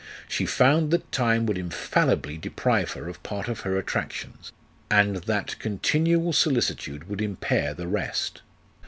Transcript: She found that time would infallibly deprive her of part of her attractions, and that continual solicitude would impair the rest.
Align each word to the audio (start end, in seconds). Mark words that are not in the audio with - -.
She 0.27 0.47
found 0.47 0.89
that 0.89 1.11
time 1.11 1.45
would 1.45 1.59
infallibly 1.59 2.35
deprive 2.35 2.93
her 2.93 3.07
of 3.07 3.21
part 3.21 3.47
of 3.47 3.59
her 3.59 3.77
attractions, 3.77 4.51
and 4.89 5.17
that 5.17 5.59
continual 5.59 6.33
solicitude 6.33 7.07
would 7.07 7.21
impair 7.21 7.75
the 7.75 7.87
rest. 7.87 8.41